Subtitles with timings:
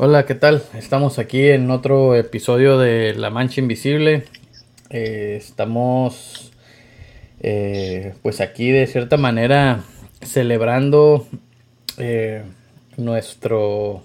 [0.00, 0.62] Hola, ¿qué tal?
[0.74, 4.26] Estamos aquí en otro episodio de La Mancha Invisible.
[4.90, 6.52] Eh, estamos
[7.40, 9.82] eh, pues aquí de cierta manera
[10.22, 11.26] celebrando
[11.96, 12.44] eh,
[12.96, 14.04] nuestro,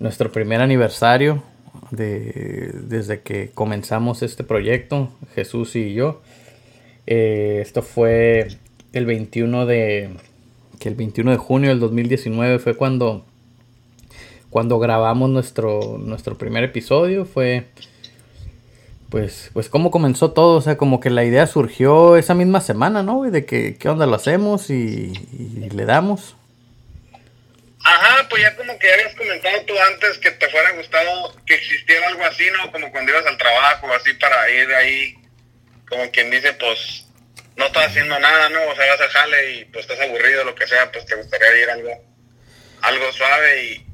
[0.00, 1.44] nuestro primer aniversario
[1.92, 6.20] de, desde que comenzamos este proyecto, Jesús y yo.
[7.06, 8.48] esto fue
[8.92, 10.10] el 21 de,
[10.80, 13.29] que el 21 de junio del 2019 fue cuando
[14.50, 17.66] cuando grabamos nuestro, nuestro primer episodio fue
[19.10, 23.02] pues, pues cómo comenzó todo, o sea, como que la idea surgió esa misma semana,
[23.02, 23.22] ¿no?
[23.28, 25.12] De que, ¿qué onda lo hacemos y,
[25.72, 26.36] le damos?
[27.82, 32.06] Ajá, pues ya como que habías comentado tú antes que te fuera gustado que existiera
[32.08, 32.70] algo así, ¿no?
[32.70, 35.14] Como cuando ibas al trabajo, así para ir ahí,
[35.88, 37.06] como quien dice, pues
[37.56, 38.60] no estás haciendo nada, ¿no?
[38.70, 41.62] O sea, vas a jale y pues estás aburrido, lo que sea, pues te gustaría
[41.62, 41.90] ir algo,
[42.82, 43.89] algo suave y,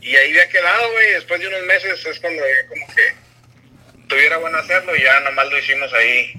[0.00, 1.12] y ahí había quedado, güey.
[1.14, 3.02] Después de unos meses es cuando como que
[4.08, 6.32] tuviera bueno hacerlo y ya nomás lo hicimos ahí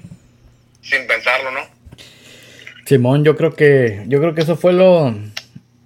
[0.82, 1.60] sin pensarlo, ¿no?
[2.86, 5.14] Simón, yo creo que yo creo que eso fue lo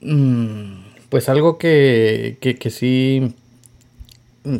[0.00, 3.34] mm, pues algo que, que, que sí
[4.44, 4.56] mm,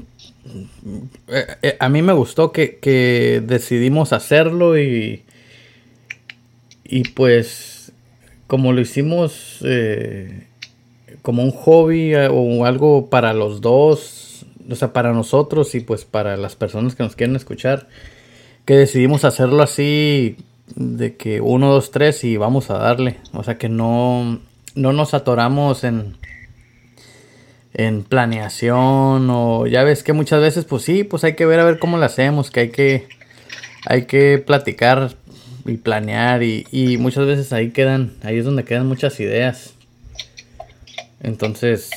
[1.29, 5.25] eh, eh, a mí me gustó que, que decidimos hacerlo y
[6.85, 7.93] y pues
[8.47, 10.47] como lo hicimos eh,
[11.23, 16.05] como un hobby eh, o algo para los dos, o sea, para nosotros y pues
[16.05, 17.89] para las personas que nos quieren escuchar,
[18.65, 20.37] que decidimos hacerlo así
[20.75, 24.41] de que uno, dos, tres y vamos a darle, o sea, que no,
[24.75, 26.17] no nos atoramos en
[27.77, 31.65] en planeación o ya ves que muchas veces pues sí, pues hay que ver a
[31.65, 33.07] ver cómo lo hacemos, que hay que
[33.85, 35.15] hay que platicar
[35.67, 39.76] y planear y, y muchas veces ahí quedan, ahí es donde quedan muchas ideas.
[41.27, 41.91] Entonces,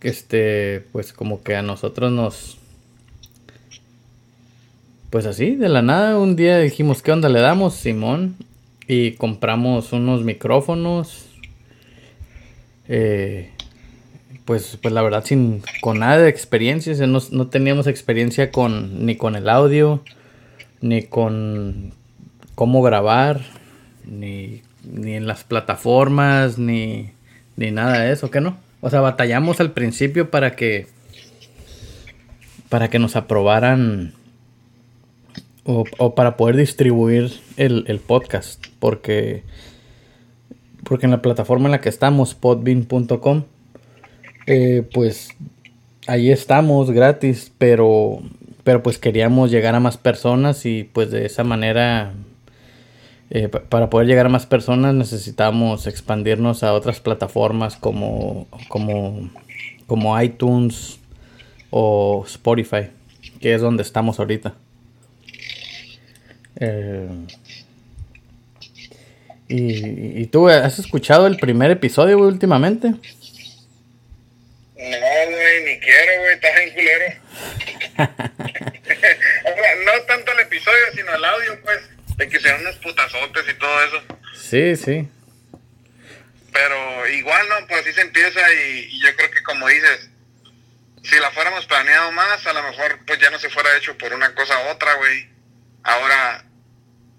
[0.00, 2.56] este, pues como que a nosotros nos...
[5.10, 8.36] Pues así, de la nada, un día dijimos, ¿qué onda le damos, Simón?
[8.88, 11.26] Y compramos unos micrófonos.
[12.88, 13.50] Eh,
[14.46, 19.16] pues, pues la verdad, sin, con nada de experiencia, no, no teníamos experiencia con, ni
[19.16, 20.02] con el audio,
[20.80, 21.92] ni con
[22.54, 23.42] cómo grabar,
[24.06, 27.10] ni, ni en las plataformas, ni
[27.56, 28.58] ni nada de eso, ¿qué no?
[28.80, 30.86] O sea, batallamos al principio para que
[32.68, 34.12] para que nos aprobaran
[35.64, 39.42] o, para poder distribuir el, podcast porque
[40.84, 43.44] porque en la plataforma en la que estamos podbean.com
[44.46, 45.30] eh, pues
[46.06, 48.20] ahí estamos gratis pero
[48.62, 52.12] pero pues queríamos llegar a más personas y pues de esa manera
[53.30, 59.30] eh, para poder llegar a más personas necesitamos expandirnos a otras plataformas como, como,
[59.86, 61.00] como iTunes
[61.70, 62.90] o Spotify,
[63.40, 64.54] que es donde estamos ahorita.
[66.60, 67.08] Eh,
[69.48, 72.90] y, ¿Y tú has escuchado el primer episodio, últimamente?
[72.90, 72.96] No,
[74.76, 77.06] güey, ni quiero, güey, estás en culero.
[79.84, 83.84] no tanto el episodio, sino el audio, pues de que sean unos putazotes y todo
[83.84, 84.02] eso.
[84.34, 85.08] Sí, sí.
[86.52, 87.66] Pero igual, ¿no?
[87.66, 90.08] Pues así se empieza y, yo creo que como dices,
[91.02, 94.12] si la fuéramos planeado más, a lo mejor pues ya no se fuera hecho por
[94.14, 95.28] una cosa u otra, güey.
[95.84, 96.44] Ahora,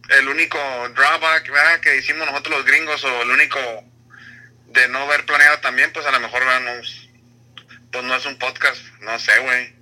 [0.09, 0.57] el único
[0.95, 1.79] drawback, ¿verdad?
[1.79, 3.59] Que hicimos nosotros los gringos o el único
[4.67, 6.43] de no haber planeado también, pues a lo mejor,
[7.91, 9.73] pues no es un podcast, no sé, güey,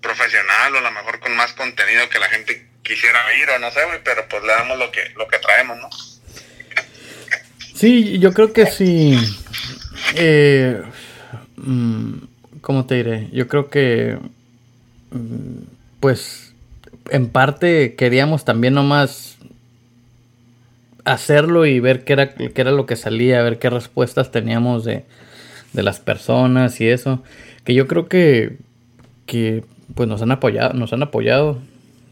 [0.00, 3.70] profesional o a lo mejor con más contenido que la gente quisiera ir o no
[3.70, 5.88] sé, pero pues le damos lo que, lo que traemos, ¿no?
[7.74, 9.18] Sí, yo creo que sí.
[10.16, 10.82] Eh,
[11.56, 12.12] mm,
[12.60, 13.28] ¿Cómo te diré?
[13.32, 14.18] Yo creo que,
[15.10, 15.64] mm,
[16.00, 16.54] pues,
[17.10, 19.36] en parte queríamos también nomás
[21.04, 25.04] hacerlo y ver qué era, qué era lo que salía, ver qué respuestas teníamos de,
[25.72, 27.22] de las personas y eso.
[27.64, 28.58] Que yo creo que,
[29.26, 29.64] que
[29.94, 31.58] pues nos han apoyado, nos han apoyado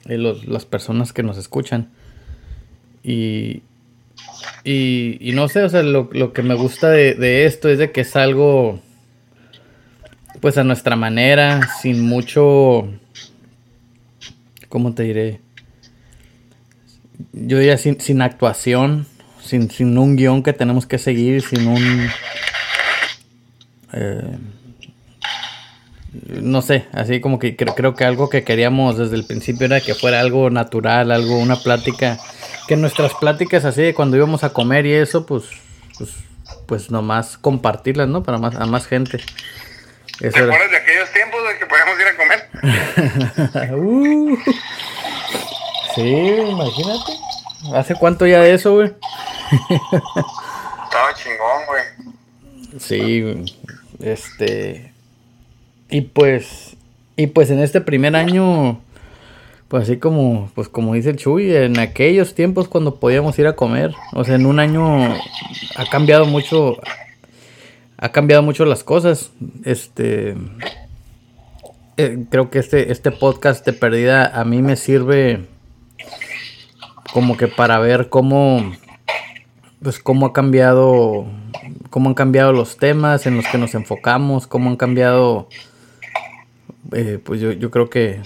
[0.05, 1.91] los, las personas que nos escuchan.
[3.02, 3.62] Y,
[4.64, 8.17] y, no sé, o sea, lo, que me gusta de, esto es de que es
[8.17, 8.81] algo,
[10.41, 12.88] pues a nuestra manera, sin mucho,
[14.69, 15.41] ¿cómo te diré?
[17.32, 19.06] Yo diría sin, sin actuación,
[19.43, 22.08] sin, sin un guion que tenemos que seguir, sin un...
[23.93, 24.38] Eh,
[26.12, 29.80] no sé, así como que creo, creo que algo que queríamos desde el principio era
[29.80, 32.18] que fuera algo natural, algo, una plática,
[32.66, 35.44] que nuestras pláticas así de cuando íbamos a comer y eso, pues,
[35.98, 36.10] pues,
[36.66, 38.22] pues nomás compartirlas, ¿no?
[38.22, 39.18] Para más, a más gente.
[40.18, 43.74] ¿Te acuerdas de aquellos tiempos de que podíamos ir a comer?
[43.74, 44.36] uh,
[45.94, 46.10] sí,
[46.50, 47.12] imagínate.
[47.74, 48.92] ¿Hace cuánto ya de eso, güey?
[50.84, 51.82] Estaba chingón, güey.
[52.78, 53.44] Sí,
[54.00, 54.89] este.
[55.90, 56.76] Y pues.
[57.16, 58.81] Y pues en este primer año.
[59.69, 63.54] Pues así como, pues como dice el Chuy, en aquellos tiempos cuando podíamos ir a
[63.54, 65.14] comer, o sea, en un año
[65.76, 66.76] ha cambiado mucho,
[67.96, 69.31] ha cambiado mucho las cosas.
[69.64, 70.34] Este,
[71.96, 75.46] eh, creo que este, este podcast de perdida a mí me sirve
[77.12, 78.72] como que para ver cómo,
[79.82, 81.26] pues cómo ha cambiado,
[81.90, 85.48] cómo han cambiado los temas en los que nos enfocamos, cómo han cambiado,
[86.92, 88.20] eh, pues yo, yo creo que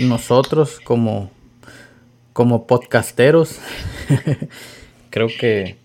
[0.00, 1.30] nosotros como,
[2.32, 3.58] como podcasteros,
[5.10, 5.76] creo que,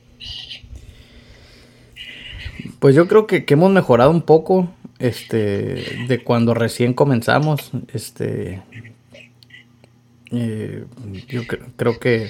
[2.79, 4.69] pues yo creo que, hemos mejorado un poco,
[4.99, 8.61] este, de cuando recién comenzamos, este,
[10.31, 10.85] eh,
[11.27, 11.41] yo
[11.75, 12.29] creo que,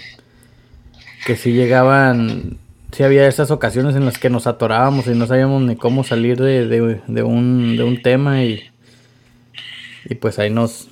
[1.25, 2.57] que si llegaban,
[2.91, 6.37] si había esas ocasiones en las que nos atorábamos y no sabíamos ni cómo salir
[6.37, 8.63] de, de, un, de un tema y,
[10.09, 10.89] y pues ahí nos,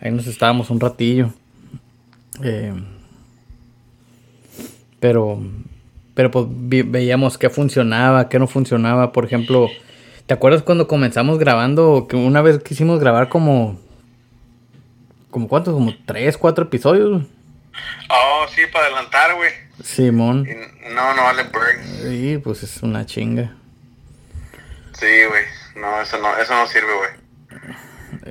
[0.00, 1.32] Ahí nos estábamos un ratillo.
[2.42, 2.72] Eh,
[5.00, 5.40] pero,
[6.14, 9.12] pero pues veíamos qué funcionaba, qué no funcionaba.
[9.12, 9.68] Por ejemplo,
[10.26, 12.06] ¿te acuerdas cuando comenzamos grabando?
[12.08, 13.80] Que una vez quisimos grabar como.
[15.30, 15.74] ¿Como cuántos?
[15.74, 17.22] Como tres, cuatro episodios.
[18.08, 19.50] Oh, sí, para adelantar, güey.
[19.82, 20.48] Simón.
[20.94, 21.82] No, no vale break.
[22.02, 23.54] Sí, pues es una chinga.
[24.92, 25.44] Sí, güey.
[25.76, 27.27] No, eso no, eso no sirve, güey.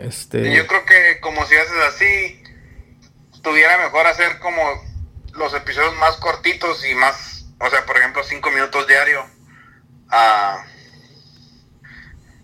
[0.04, 0.56] Este...
[0.56, 2.44] Yo creo que como si haces así,
[3.42, 4.62] tuviera mejor hacer como
[5.34, 9.26] los episodios más cortitos y más, o sea, por ejemplo, cinco minutos diario
[10.10, 10.64] a,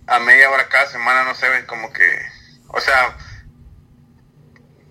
[0.08, 2.08] a media hora cada semana, no sé, como que,
[2.68, 3.18] o sea,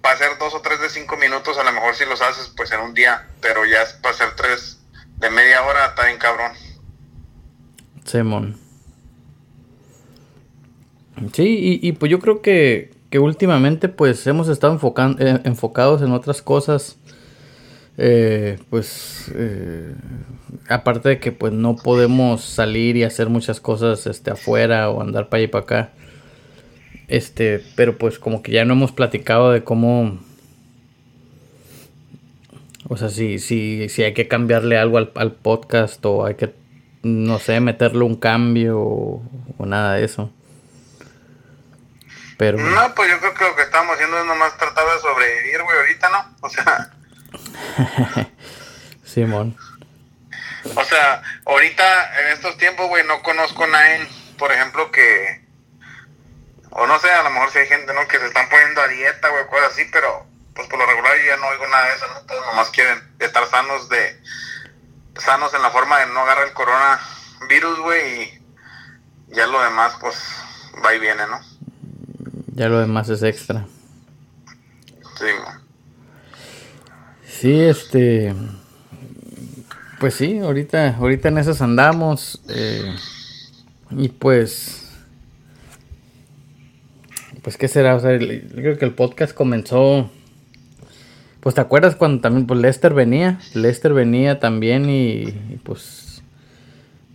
[0.01, 2.73] para hacer dos o tres de cinco minutos, a lo mejor si los haces pues
[2.73, 4.81] en un día, pero ya es para hacer tres
[5.17, 6.53] de media hora, está bien cabrón.
[8.05, 8.62] Simón.
[11.33, 14.79] Sí, y, pues yo creo que, que últimamente pues hemos estado
[15.19, 16.99] eh, enfocados en otras cosas.
[17.99, 19.95] Eh, pues eh,
[20.69, 25.29] aparte de que pues no podemos salir y hacer muchas cosas este afuera o andar
[25.29, 25.91] para allá y para acá
[27.09, 30.19] este pero pues como que ya no hemos platicado de cómo
[32.89, 36.55] o sea si si, si hay que cambiarle algo al, al podcast o hay que
[37.03, 40.31] no sé meterle un cambio o nada de eso
[42.39, 45.79] no, pues yo creo que lo que estamos haciendo es nomás tratar de sobrevivir, güey,
[45.79, 46.37] ahorita, ¿no?
[46.41, 46.91] O sea...
[49.05, 49.57] Simón.
[50.75, 54.09] O sea, ahorita en estos tiempos, güey, no conozco a nadie,
[54.39, 55.43] por ejemplo, que...
[56.71, 58.09] O no sé, a lo mejor si hay gente, ¿no?
[58.09, 61.25] Que se están poniendo a dieta, güey, cosas así, pero pues por lo regular yo
[61.25, 62.21] ya no oigo nada de eso, ¿no?
[62.23, 64.21] Todos nomás quieren estar sanos de...
[65.19, 68.43] Sanos en la forma de no agarrar el coronavirus, güey, y
[69.29, 70.17] ya lo demás, pues,
[70.83, 71.52] va y viene, ¿no?
[72.55, 73.67] Ya lo demás es extra.
[75.19, 75.27] Sí.
[77.27, 78.35] Sí, este.
[79.99, 82.41] Pues sí, ahorita, ahorita en esas andamos.
[82.49, 82.95] Eh,
[83.91, 84.91] y pues.
[87.43, 90.11] Pues qué será, o sea, creo que el podcast comenzó.
[91.41, 96.23] Pues te acuerdas cuando también pues Lester venía, Lester venía también y, y pues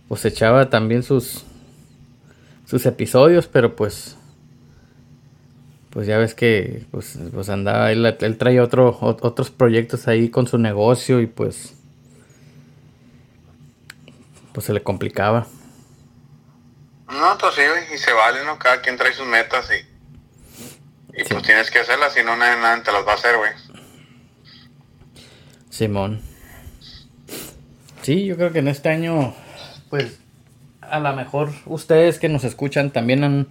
[0.06, 1.44] pues echaba también sus
[2.66, 4.18] sus episodios, pero pues
[5.98, 10.46] pues ya ves que pues, pues andaba, él, él traía otro, otros proyectos ahí con
[10.46, 11.74] su negocio y pues
[14.52, 15.48] pues se le complicaba.
[17.08, 17.62] No, pues sí,
[17.92, 18.60] y se vale, ¿no?
[18.60, 22.84] Cada quien trae sus metas y, y pues tienes que hacerlas, si no nadie, nadie
[22.84, 23.50] te las va a hacer, güey.
[25.68, 26.22] Simón.
[28.02, 29.34] Sí, yo creo que en este año,
[29.90, 30.20] pues,
[30.80, 33.48] a lo mejor ustedes que nos escuchan también han,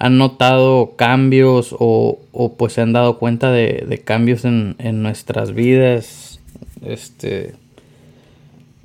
[0.00, 6.40] han notado cambios o, o pues se han dado cuenta de, cambios en, nuestras vidas
[6.82, 7.52] este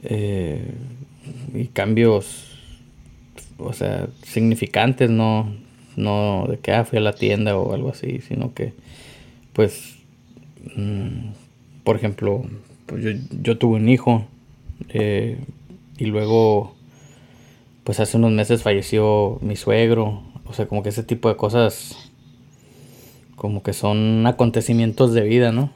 [0.03, 0.73] eh,
[1.53, 2.59] y cambios
[3.57, 5.55] o sea significantes no
[5.95, 8.73] no de que ah, fui a la tienda o algo así sino que
[9.53, 9.95] pues
[10.75, 11.29] mm,
[11.85, 12.43] por ejemplo
[12.87, 14.25] pues yo, yo, tuve un hijo
[14.89, 15.37] eh,
[15.97, 16.75] y luego
[17.85, 21.95] pues hace unos meses falleció mi suegro o sea, como que ese tipo de cosas,
[23.35, 25.71] como que son acontecimientos de vida, ¿no?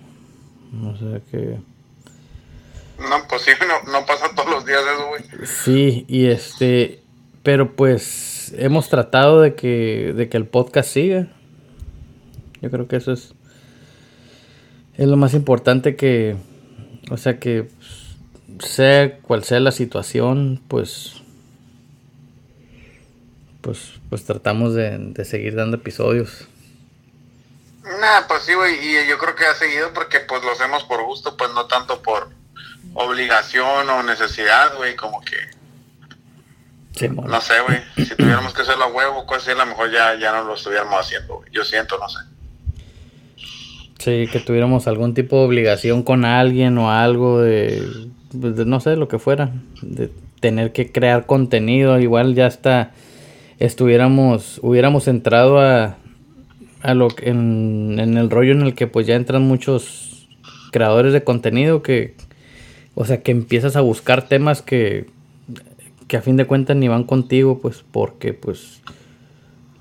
[0.86, 1.58] O sea que...
[3.00, 3.52] No, pues sí,
[3.92, 5.24] no, pasa todos los días eso, güey.
[5.46, 7.02] Sí, y este,
[7.44, 11.28] pero pues hemos tratado de que, de que el podcast siga.
[12.62, 13.34] Yo creo que eso es,
[14.96, 16.36] es lo más importante que,
[17.10, 17.70] o sea que
[18.60, 21.22] sea cual sea la situación, pues
[23.62, 26.48] pues, pues tratamos de, de seguir dando episodios.
[27.84, 31.04] Nah, pues sí, güey, y yo creo que ha seguido porque pues lo hacemos por
[31.04, 32.30] gusto, pues no tanto por
[32.94, 35.38] obligación o necesidad, güey, como que...
[37.10, 40.16] no sé, güey, si tuviéramos que hacerlo a huevo, cosas así, a lo mejor ya,
[40.20, 41.50] ya no lo estuviéramos haciendo, güey.
[41.52, 42.20] Yo siento, no sé.
[43.98, 48.80] Sí, que tuviéramos algún tipo de obligación con alguien o algo de, pues, de no
[48.80, 49.52] sé, lo que fuera,
[49.82, 52.92] de tener que crear contenido, igual ya está
[53.60, 55.98] estuviéramos, hubiéramos entrado a,
[56.82, 60.28] a lo en, en el rollo en el que pues ya entran muchos
[60.72, 62.16] creadores de contenido que,
[62.96, 65.08] o sea, que empiezas a buscar temas que,
[66.08, 68.82] que a fin de cuentas ni van contigo, pues porque pues,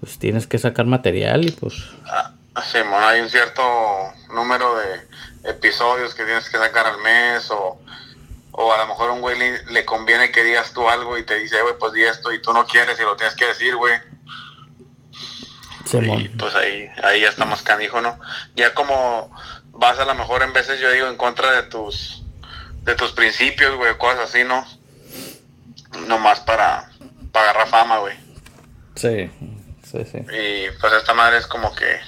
[0.01, 1.75] pues tienes que sacar material y pues...
[2.07, 2.33] Ah,
[2.65, 3.63] sí, hay un cierto
[4.35, 7.79] número de episodios que tienes que sacar al mes o
[8.61, 11.39] o a lo mejor a un güey le, conviene que digas tú algo y te
[11.39, 13.95] dice, güey, pues di esto y tú no quieres y lo tienes que decir, güey.
[15.93, 18.19] y pues ahí, ahí ya está más canijo, ¿no?
[18.57, 19.31] Ya como
[19.71, 22.25] vas a lo mejor en veces yo digo en contra de tus
[22.83, 24.67] de tus principios, güey, cosas así, ¿no?
[26.09, 26.91] Nomás para,
[27.31, 28.17] para agarrar fama, güey.
[28.97, 29.31] Sí,
[29.85, 30.19] sí, sí.
[30.33, 32.01] Y pues esta madre es como que,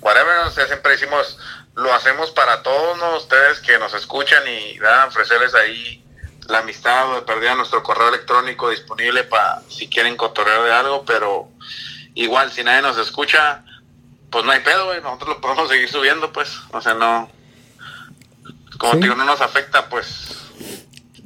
[0.00, 1.38] whatever, o sea, siempre decimos,
[1.76, 6.04] lo hacemos para todos ustedes que nos escuchan y a ofrecerles ahí
[6.48, 11.04] la amistad o de perdida nuestro correo electrónico disponible para si quieren cotorrear de algo,
[11.04, 11.48] pero
[12.14, 13.64] igual si nadie nos escucha,
[14.30, 17.28] pues no hay pedo, güey, nosotros lo podemos seguir subiendo, pues, o sea, no,
[18.78, 20.36] como te digo, no nos afecta, pues.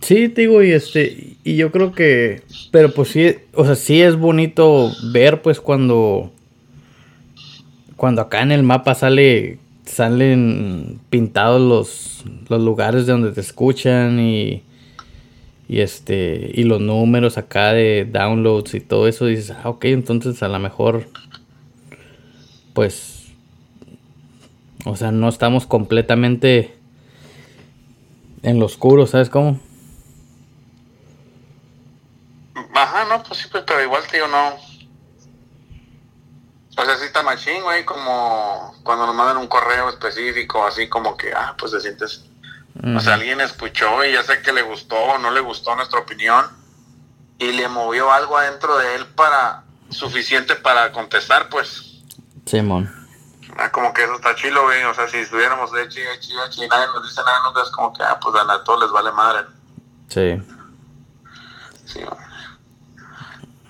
[0.01, 4.01] Sí, te digo, y este, y yo creo que, pero pues sí, o sea, sí
[4.01, 6.33] es bonito ver, pues, cuando,
[7.97, 14.21] cuando acá en el mapa sale salen pintados los, los lugares de donde te escuchan
[14.21, 14.63] y,
[15.69, 20.43] y este y los números acá de downloads y todo eso dices ah ok entonces
[20.43, 21.09] a lo mejor
[22.73, 23.27] pues
[24.85, 26.75] o sea no estamos completamente
[28.43, 29.61] en lo oscuro sabes cómo
[32.75, 34.68] ajá no pues sí pero igual tío no
[36.79, 41.17] o sea, sí está machín, güey, como cuando nos mandan un correo específico, así como
[41.17, 42.25] que, ah, pues te sientes...
[42.97, 45.99] O sea, alguien escuchó y ya sé que le gustó o no le gustó nuestra
[45.99, 46.47] opinión
[47.37, 52.05] y le movió algo adentro de él para suficiente para contestar, pues.
[52.47, 52.89] Simón.
[53.57, 54.85] Ah, como que eso está chilo, güey.
[54.85, 57.93] O sea, si estuviéramos de chido, chido, y nadie nos dice nada, no es como
[57.93, 59.47] que, ah, pues a todos les vale madre.
[60.07, 60.41] Sí.
[61.85, 62.01] Sí,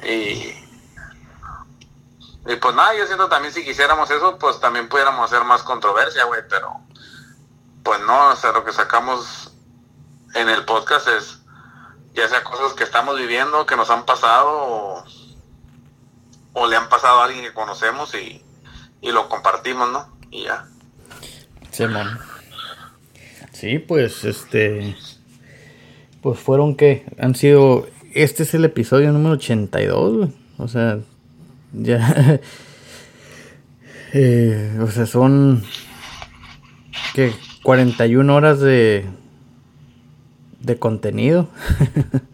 [0.06, 0.67] Y
[2.49, 6.25] y pues nada, yo siento también si quisiéramos eso, pues también pudiéramos hacer más controversia,
[6.25, 6.73] güey, pero
[7.83, 9.52] pues no, o sea, lo que sacamos
[10.35, 11.38] en el podcast es
[12.14, 15.05] ya sea cosas que estamos viviendo, que nos han pasado
[16.55, 18.43] o, le han pasado a alguien que conocemos y,
[19.00, 20.09] y lo compartimos, ¿no?
[20.31, 20.67] Y ya.
[21.71, 22.19] Sí, man.
[23.52, 24.97] Sí, pues este
[26.23, 30.33] pues fueron que han sido este es el episodio número 82, güey.
[30.59, 30.99] O sea,
[31.72, 32.40] ya.
[34.14, 35.62] Eh, o sea, son.
[37.14, 37.32] que
[37.62, 39.04] 41 horas de.
[40.60, 41.50] de contenido.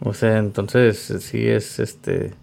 [0.00, 2.34] o sea, entonces sí es este.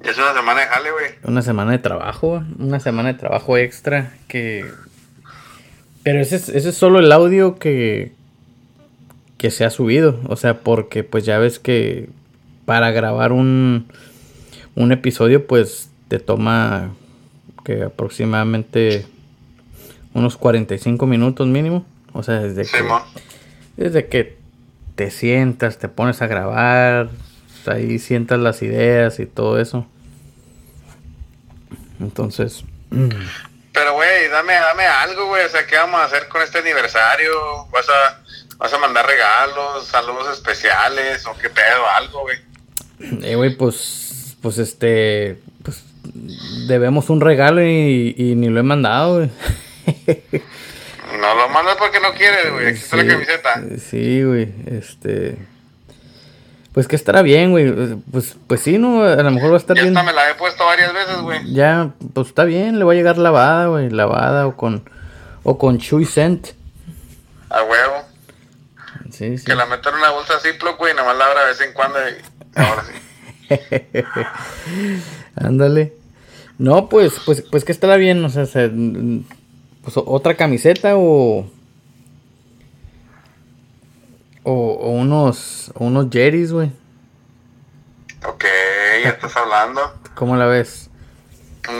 [0.00, 1.06] Es una semana de jale, güey.
[1.24, 4.64] Una semana de trabajo, una semana de trabajo extra que.
[6.02, 8.12] Pero ese es, ese es solo el audio que.
[9.36, 10.18] que se ha subido.
[10.28, 12.08] O sea, porque pues ya ves que
[12.64, 13.86] para grabar un,
[14.74, 16.90] un episodio, pues te toma
[17.64, 19.06] que aproximadamente
[20.12, 21.84] unos 45 minutos mínimo.
[22.12, 22.84] O sea, desde que,
[23.76, 24.38] desde que
[24.94, 27.08] te sientas, te pones a grabar,
[27.66, 29.86] ahí sientas las ideas y todo eso.
[32.00, 32.64] Entonces.
[33.72, 35.44] Pero, güey, dame, dame algo, güey.
[35.44, 37.66] O sea, ¿qué vamos a hacer con este aniversario?
[37.72, 38.22] ¿Vas a,
[38.58, 41.88] vas a mandar regalos, saludos especiales o qué pedo?
[41.96, 42.38] Algo, güey.
[43.00, 45.82] Eh, güey, pues, pues este, pues
[46.68, 49.30] debemos un regalo y, y ni lo he mandado, güey.
[51.20, 52.66] No lo mandas porque no quieres, güey.
[52.68, 53.62] Aquí está la camiseta.
[53.78, 54.52] Sí, güey.
[54.66, 55.38] Este.
[56.72, 57.72] Pues que estará bien, güey.
[58.10, 59.04] Pues, pues sí, ¿no?
[59.04, 59.94] A lo mejor va a estar bien.
[59.94, 61.52] Ya me la he puesto varias veces, güey.
[61.52, 62.78] Ya, pues está bien.
[62.78, 63.90] Le va a llegar lavada, güey.
[63.90, 64.88] Lavada o con.
[65.44, 66.48] O con Chewy Scent.
[67.50, 68.02] A huevo.
[69.10, 69.44] Sí, sí.
[69.44, 71.72] Que la meto en una bolsa Ziploc, güey, nada más la abra de vez en
[71.72, 72.14] cuando y
[72.54, 72.92] ahora sí.
[75.36, 75.92] Ándale.
[76.58, 78.70] No, pues, pues, pues que estará bien, o sea, se-
[79.82, 81.46] pues otra camiseta o,
[84.44, 86.70] o, o unos, o unos jerry's, güey.
[88.26, 88.44] Ok,
[89.02, 89.80] ya estás hablando.
[90.14, 90.88] ¿Cómo la ves?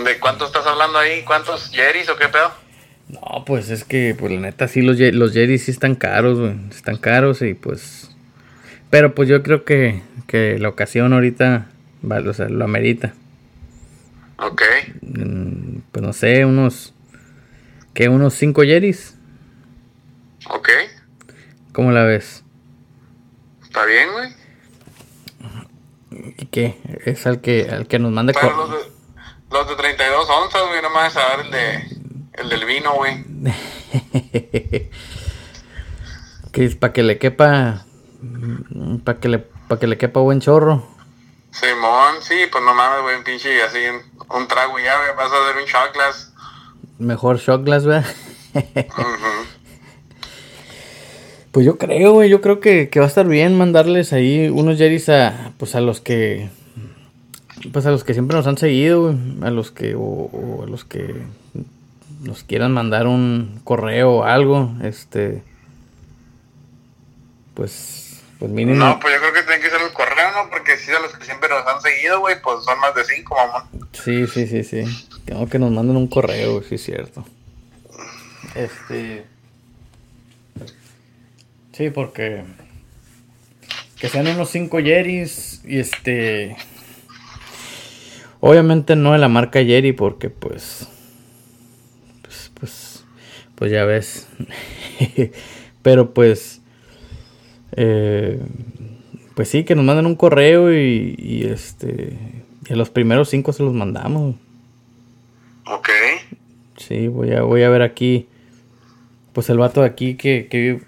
[0.04, 1.22] ¿De cuánto estás hablando ahí?
[1.24, 2.50] ¿Cuántos Jerry's o qué pedo?
[3.08, 6.56] No, pues es que, pues la neta, sí, los, los jerry's sí están caros, güey.
[6.70, 8.10] Están caros y pues...
[8.94, 11.66] Pero pues yo creo que, que la ocasión ahorita,
[12.00, 13.12] vale, o sea, lo amerita.
[14.38, 14.62] Ok.
[15.00, 16.94] Mm, Pues no sé, unos...
[17.92, 18.08] ¿Qué?
[18.08, 19.16] ¿Unos cinco jerry's?
[20.48, 20.68] Ok.
[21.72, 22.44] ¿Cómo la ves?
[23.64, 24.30] ¿Está bien, güey?
[26.38, 26.78] ¿Y qué?
[27.04, 28.32] Es al que, al que nos manda...
[28.32, 28.76] Pero los de,
[29.50, 31.82] los de 32 onzas, güey, no me vas a dar el, de,
[32.34, 33.24] el del vino, güey.
[36.52, 37.86] que es para que le quepa...
[39.04, 40.86] Para que le, para que le quepa buen chorro.
[41.50, 43.78] Simón, sí, pues no mames, güey, un pinche así,
[44.28, 46.32] un, trago ya, güey, vas a hacer un shot glass.
[46.98, 47.84] Mejor shot glass.
[47.84, 48.04] Ujú.
[51.54, 54.76] Pues yo creo, güey, yo creo que, que va a estar bien mandarles ahí unos
[54.76, 56.48] jerry's a, pues a los que,
[57.72, 60.66] pues a los que siempre nos han seguido, güey, a los que, o, o a
[60.66, 61.14] los que
[62.22, 65.44] nos quieran mandar un correo o algo, este,
[67.54, 68.03] pues,
[68.44, 70.50] pues mínimo, No, pues yo creo que tiene que ser el correo, ¿no?
[70.50, 73.34] Porque si de los que siempre nos han seguido, güey, pues son más de cinco,
[73.34, 73.88] mamón.
[73.92, 74.84] sí, sí, sí, sí,
[75.24, 77.24] tengo que nos manden un correo, güey, sí es cierto,
[78.54, 79.24] este,
[81.72, 82.44] sí, porque
[83.98, 86.58] que sean unos cinco Jerry's y este
[88.40, 90.86] obviamente no de la marca Jerry porque pues
[92.20, 93.04] pues pues,
[93.54, 94.28] pues ya ves
[95.82, 96.60] pero pues
[97.76, 98.40] eh,
[99.34, 102.16] pues sí que nos manden un correo y, y, este
[102.68, 104.36] y a los primeros cinco se los mandamos
[105.66, 105.88] Ok.
[106.76, 108.28] sí voy a voy a ver aquí
[109.32, 110.80] pues el vato de aquí que, que,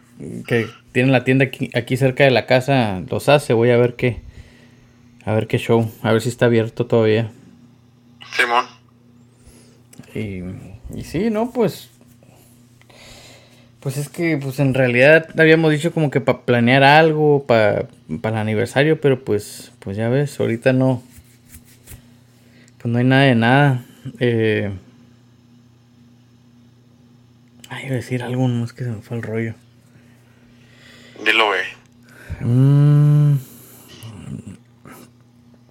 [0.47, 3.95] que tiene la tienda aquí, aquí cerca de la casa los hace voy a ver
[3.97, 4.21] qué
[5.25, 7.31] a ver qué show a ver si está abierto todavía
[8.37, 8.67] Simón.
[10.15, 10.43] Y,
[10.99, 11.51] y sí, ¿no?
[11.51, 11.91] Pues.
[13.87, 18.37] Pues es que, pues en realidad habíamos dicho como que para planear algo, para el
[18.37, 21.05] aniversario, pero pues, pues ya ves, ahorita no.
[22.79, 23.85] Pues no hay nada de nada.
[24.19, 24.73] Eh,
[27.69, 29.55] ay, iba a decir algo, no es que se me fue el rollo.
[31.25, 31.61] Dilo, güey.
[32.41, 33.39] Mm,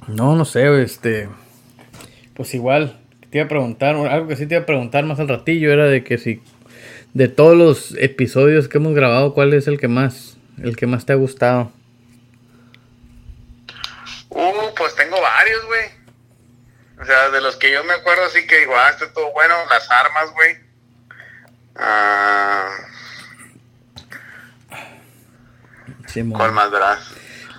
[0.07, 1.27] no, no sé, este.
[2.33, 2.97] Pues igual,
[3.29, 5.87] te iba a preguntar, algo que sí te iba a preguntar más al ratillo era
[5.87, 6.39] de que si
[7.15, 11.05] de todos los episodios que hemos grabado, ¿cuál es el que más, el que más
[11.05, 11.71] te ha gustado?
[14.29, 15.85] Uh, pues tengo varios, güey.
[17.01, 19.55] O sea, de los que yo me acuerdo, así que digo, ah, este estuvo bueno.
[19.69, 20.57] Las armas, güey.
[21.77, 22.69] Ah,
[26.07, 26.99] Sí, ¿Cuál más verás?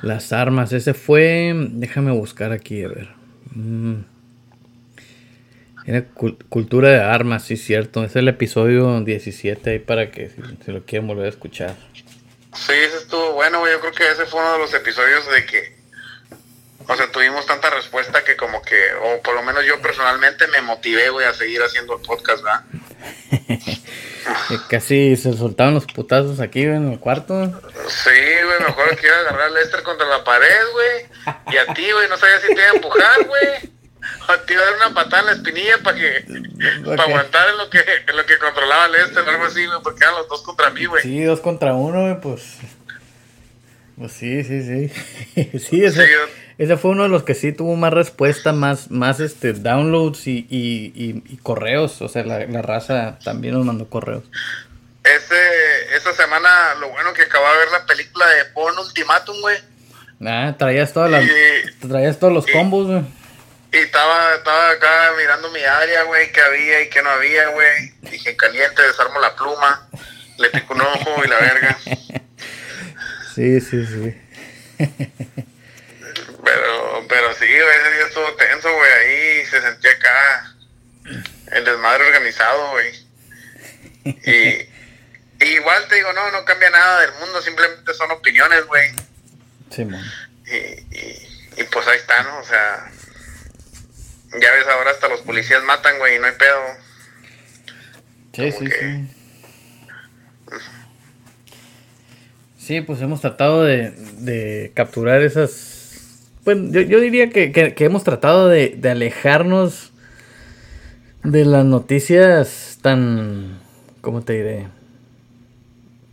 [0.03, 3.09] Las armas, ese fue, déjame buscar aquí, a ver.
[3.55, 4.01] Mm.
[6.15, 8.05] Cul- cultura de armas, sí, cierto.
[8.05, 11.75] Es el episodio 17 ahí para que si, si lo quieren volver a escuchar.
[12.55, 13.73] Sí, ese estuvo bueno, güey.
[13.73, 15.77] Yo creo que ese fue uno de los episodios de que,
[16.89, 20.61] o sea, tuvimos tanta respuesta que como que, o por lo menos yo personalmente me
[20.63, 22.65] motivé, güey, a seguir haciendo el podcast, ¿verdad?
[24.49, 27.45] Que casi se soltaban los putazos aquí en el cuarto.
[27.89, 31.35] Sí, güey, mejor que iba a agarrar a Lester contra la pared, güey.
[31.53, 33.76] Y a ti, güey, no sabía si te iba a empujar, güey.
[34.29, 36.25] O dar una patada en la espinilla para que,
[36.85, 40.05] para aguantar en lo que, en lo que controlaba Lester o algo así, güey, porque
[40.05, 41.03] eran los dos contra mí, güey.
[41.03, 42.43] Sí, dos contra uno, güey, pues.
[43.97, 45.59] Pues sí, sí, sí.
[45.59, 46.13] sí, ese, Sí,
[46.59, 50.47] ese fue uno de los que sí tuvo más respuesta, más, más este, downloads y,
[50.51, 52.03] y, y, y correos.
[52.03, 54.25] O sea, la, la raza también nos mandó correos.
[55.05, 59.57] Ese, esa semana, lo bueno que acababa de ver la película de Born Ultimatum, güey.
[60.25, 61.25] Ah, traías todas las.
[61.81, 63.03] Traías todos los combos, güey.
[63.73, 67.93] Y estaba, estaba acá mirando mi área, güey, que había y que no había, güey.
[68.03, 69.89] Dije, caliente, desarmo la pluma.
[70.39, 71.79] Le pico un ojo y la verga.
[73.35, 74.17] Sí, sí, sí.
[76.43, 78.93] Pero, pero sí, ese día estuvo tenso, güey.
[78.93, 80.55] Ahí se sentía acá
[81.53, 82.95] el desmadre organizado, güey.
[84.05, 88.91] Y, y igual te digo, no, no cambia nada del mundo, simplemente son opiniones, güey.
[89.71, 90.03] Simón.
[90.47, 92.39] Y, y, y pues ahí está, ¿no?
[92.39, 92.91] O sea,
[94.33, 96.61] ya ves, ahora hasta los policías matan, güey, y no hay pedo.
[98.33, 99.17] Sí, Como sí, que- sí.
[102.59, 106.29] Sí, pues hemos tratado de, capturar esas...
[106.45, 109.93] Bueno, yo, diría que, hemos tratado de, de alejarnos
[111.23, 113.61] de las noticias tan...
[114.01, 114.67] ¿Cómo te diré?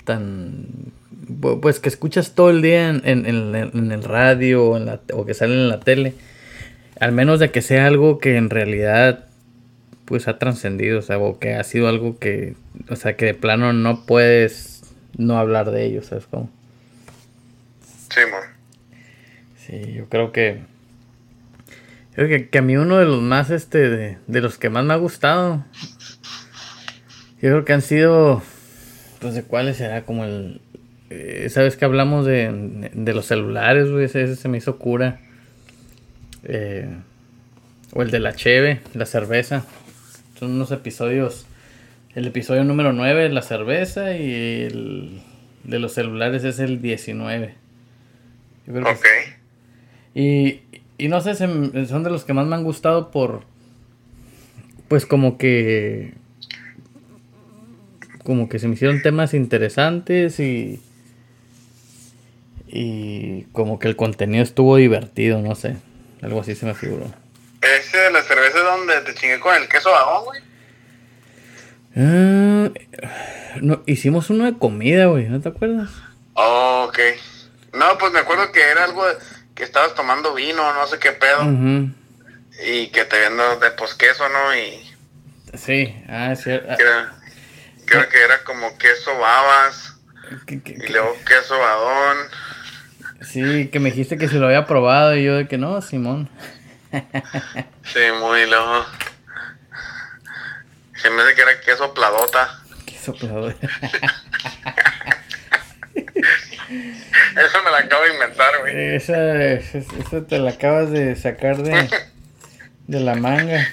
[0.03, 0.93] Tan
[1.61, 5.53] pues que escuchas todo el día en, el radio o, en la, o que sale
[5.53, 6.13] en la tele,
[7.03, 9.25] al menos de que sea algo que en realidad
[10.05, 12.55] pues ha trascendido, o sea, o que ha sido algo que,
[12.89, 14.83] o sea, que de plano no puedes
[15.17, 16.49] no hablar de ello, ¿sabes cómo?
[18.09, 18.43] Sí, man.
[19.57, 20.61] Sí, yo creo que,
[22.13, 24.83] creo que, que, a mí uno de los más, este, de, de los que más
[24.83, 25.65] me ha gustado,
[27.41, 28.41] yo creo que han sido,
[29.19, 30.61] pues de cuáles será como el,
[31.15, 34.05] eh, ¿Sabes que hablamos de, los celulares, güey?
[34.05, 35.19] Ese, se me hizo cura.
[36.43, 36.87] Eh,
[37.93, 39.65] o el de la cheve, la cerveza.
[40.39, 41.45] Son unos episodios.
[42.15, 45.21] El episodio número 9 la cerveza y el
[45.63, 47.55] de los celulares es el 19.
[48.67, 49.05] ok.
[50.13, 50.61] y,
[50.97, 51.71] y no sé, son
[52.03, 53.43] de los que más me han gustado por...
[54.87, 56.13] Pues como que...
[58.23, 60.79] Como que se me hicieron temas interesantes y
[62.75, 65.75] y como que el contenido estuvo divertido, no sé.
[66.23, 67.11] Algo así se me figuró.
[67.61, 70.41] ¿Ese de la cerveza donde te chingué con el queso vagón, güey?
[71.95, 72.69] Ah,
[73.61, 75.89] no, hicimos uno de comida, güey, ¿no te acuerdas?
[76.33, 76.99] Oh, ok.
[77.73, 79.03] No, pues me acuerdo que era algo
[79.53, 81.43] que estabas tomando vino, no sé qué pedo.
[82.65, 84.55] Y que te viendo de posqueso, ¿no?
[84.55, 84.95] Y...
[85.57, 86.73] Sí, ah, es cierto.
[87.85, 89.95] Creo, que era como queso babas.
[90.47, 92.17] y luego queso badón.
[93.23, 96.29] Sí, que me dijiste que se lo había probado y yo de que no, Simón.
[97.83, 98.85] sí, muy loco.
[100.95, 102.59] Se me hace que era queso pladota.
[102.85, 103.67] Queso pladota.
[105.93, 108.95] Eso me la acabo de inventar, güey.
[108.95, 111.89] Esa, esa, te la acabas de sacar de,
[112.87, 113.67] de la manga.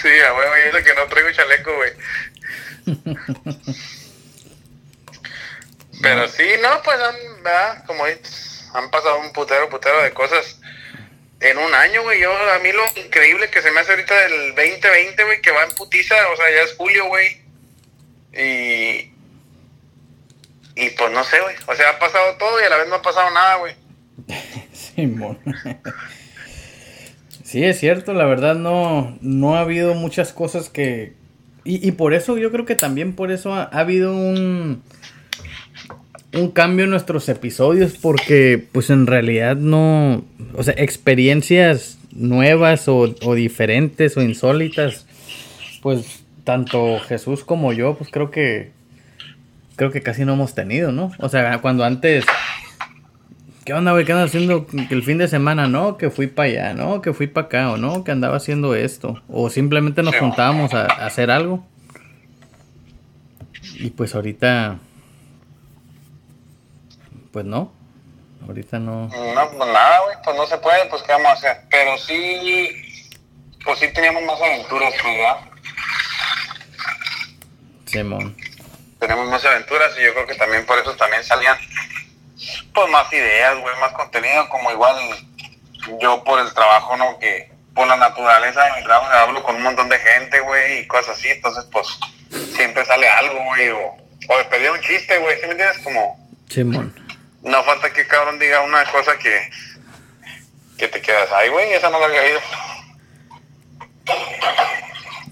[0.00, 1.92] Sí, a huevo, y eso que no traigo chaleco, güey.
[6.02, 6.98] Pero sí, no, pues,
[7.42, 7.84] ¿verdad?
[7.86, 10.60] Como han pasado un putero, putero de cosas
[11.38, 12.20] en un año, güey.
[12.20, 15.62] Yo, a mí lo increíble que se me hace ahorita del 2020, güey, que va
[15.62, 17.40] en putiza, o sea, ya es julio, güey.
[18.32, 19.12] Y.
[20.74, 21.54] Y pues no sé, güey.
[21.68, 23.74] O sea, ha pasado todo y a la vez no ha pasado nada, güey.
[24.72, 25.38] Simón.
[27.44, 31.12] sí, es cierto, la verdad no, no ha habido muchas cosas que...
[31.64, 34.82] Y, y por eso, yo creo que también por eso ha habido un
[36.34, 43.06] un cambio en nuestros episodios porque pues en realidad no, o sea, experiencias nuevas o,
[43.34, 45.06] diferentes o insólitas,
[45.82, 48.70] pues tanto Jesús como yo, pues creo que
[49.76, 51.12] creo que casi no hemos tenido, ¿no?
[51.18, 52.24] O sea, cuando antes
[53.64, 54.04] ¿Qué onda, güey?
[54.04, 55.68] ¿Qué andas haciendo el fin de semana?
[55.68, 58.74] No, que fui para allá, no, que fui para acá, o no, que andaba haciendo
[58.74, 59.22] esto.
[59.28, 61.64] O simplemente nos juntábamos a hacer algo.
[63.78, 64.80] Y pues ahorita,
[67.32, 67.72] pues no.
[68.46, 69.08] Ahorita no.
[69.08, 71.56] No, pues nada, güey, pues no se puede, pues qué vamos a hacer.
[71.70, 72.70] Pero sí,
[73.64, 75.48] pues sí teníamos más aventuras, ya.
[77.86, 78.36] Simón.
[78.98, 81.56] Tenemos más aventuras y yo creo que también por eso también salían
[82.74, 84.96] pues más ideas, güey, más contenido, como igual
[86.00, 87.18] yo por el trabajo, ¿no?
[87.18, 90.86] Que por la naturaleza de mi trabajo hablo con un montón de gente, güey, y
[90.86, 91.86] cosas así, entonces pues
[92.54, 93.96] siempre sale algo, güey, o,
[94.28, 95.78] o de pedir un chiste, güey, ¿sí me entiendes?
[95.78, 96.28] Como...
[96.48, 96.94] Simón.
[97.42, 99.50] No falta que cabrón diga una cosa que,
[100.78, 102.40] que te quedas, ay, güey, esa no la había ido.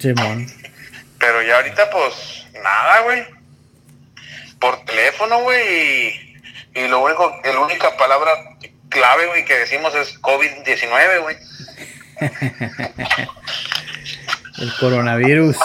[0.01, 0.47] Simón.
[1.19, 3.25] Pero ya ahorita, pues, nada, güey.
[4.59, 6.41] Por teléfono, güey.
[6.75, 8.33] Y, lo único, la única palabra
[8.89, 11.37] clave, güey, que decimos es COVID-19, güey.
[14.59, 15.57] El coronavirus.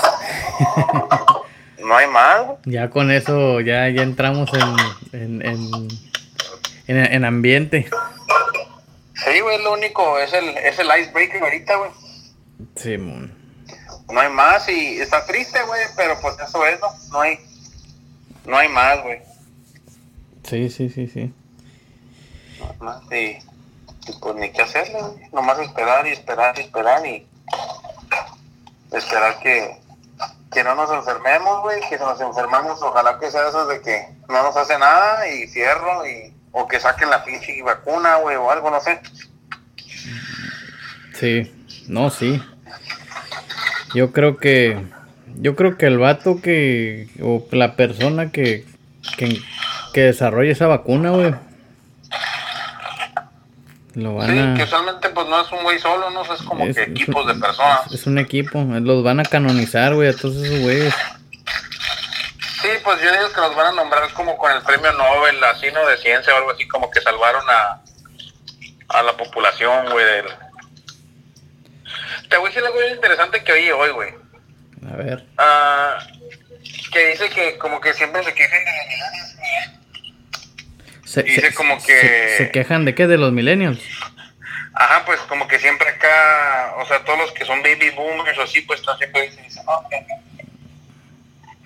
[1.80, 2.58] no hay más, güey.
[2.66, 4.76] Ya con eso, ya, ya entramos en,
[5.14, 5.88] en en,
[6.88, 7.90] en ambiente.
[9.16, 11.92] Sí, güey, lo único, es el, es el icebreaker ahorita, güey.
[12.76, 13.34] Sí, mon.
[14.12, 16.88] No hay más y está triste, güey, pero pues eso es, ¿no?
[17.12, 17.40] No hay,
[18.46, 19.22] no hay más, güey.
[20.44, 21.34] Sí, sí, sí, sí.
[22.60, 23.38] No hay más y,
[24.20, 25.30] pues ni qué hacerle, güey.
[25.32, 27.28] Nomás esperar y esperar y esperar y
[28.92, 29.80] esperar que,
[30.52, 34.08] que no nos enfermemos, güey, que si nos enfermamos, ojalá que sea eso de que
[34.28, 38.50] no nos hace nada y cierro y o que saquen la pinche vacuna, güey, o
[38.50, 39.02] algo, no sé.
[41.14, 41.52] Sí,
[41.90, 42.42] no, sí.
[43.94, 44.82] Yo creo que,
[45.36, 48.66] yo creo que el vato que, o la persona que,
[49.18, 49.42] que,
[49.94, 51.36] que desarrolle esa vacuna, güey.
[53.96, 56.84] Lo van sí, que usualmente pues no es un güey solo, no es como que
[56.84, 57.92] equipos de personas.
[57.92, 60.94] Es un equipo, los van a canonizar, güey, a todos esos güeyes.
[62.66, 65.72] Sí, pues yo digo que los van a nombrar como con el premio Nobel, así,
[65.72, 65.86] ¿no?
[65.86, 67.80] De ciencia o algo así, como que salvaron a,
[68.90, 70.04] a la población, güey.
[70.04, 70.26] Del...
[72.28, 74.10] Te voy a decir algo interesante que oí hoy, güey.
[74.92, 75.26] A ver.
[75.38, 76.00] Ah,
[76.92, 79.36] que dice que como que siempre se quejan de los millennials.
[81.06, 82.36] Se, dice como que...
[82.38, 83.06] Se, quejan de qué?
[83.06, 83.80] ¿De los millennials?
[84.74, 88.42] Ajá, pues como que siempre acá, o sea, todos los que son baby boomers o
[88.42, 89.46] así, pues están siempre dicen,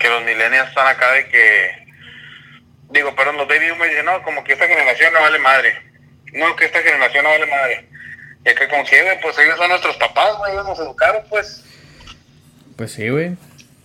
[0.00, 1.86] que, los millennials están acá de que,
[2.90, 5.74] digo, perdón, los baby boomers dicen, no, como que esta generación no vale madre.
[6.32, 7.88] No, que esta generación no vale madre.
[8.44, 11.64] Y acá como que, pues ellos son nuestros papás, güey, ellos nos educaron, pues.
[12.76, 13.36] Pues sí, güey.